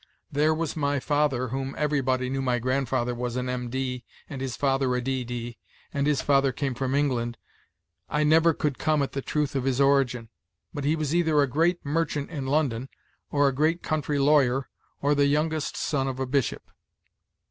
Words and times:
There 0.31 0.55
was 0.55 0.75
my 0.75 0.99
father 0.99 1.49
whom 1.49 1.75
everybody 1.77 2.27
knew 2.27 2.41
my 2.41 2.57
grandfather 2.57 3.13
was 3.13 3.35
an 3.35 3.47
M.D., 3.47 4.03
and 4.27 4.41
his 4.41 4.57
father 4.57 4.95
a 4.95 4.99
D.D.; 4.99 5.59
and 5.93 6.07
his 6.07 6.23
father 6.23 6.51
came 6.51 6.73
from 6.73 6.95
England, 6.95 7.37
I 8.09 8.23
never 8.23 8.55
could 8.55 8.79
come 8.79 9.03
at 9.03 9.11
the 9.11 9.21
truth 9.21 9.53
of 9.55 9.63
his 9.65 9.79
origin; 9.79 10.29
but 10.73 10.85
he 10.85 10.95
was 10.95 11.13
either 11.13 11.39
a 11.39 11.45
great 11.47 11.85
mer 11.85 12.05
chant 12.05 12.31
in 12.31 12.47
London, 12.47 12.89
or 13.29 13.47
a 13.47 13.53
great 13.53 13.83
country 13.83 14.17
lawyer, 14.17 14.69
or 15.03 15.13
the 15.13 15.27
youngest 15.27 15.77
son 15.77 16.07
of 16.07 16.19
a 16.19 16.25
bishop." 16.25 16.63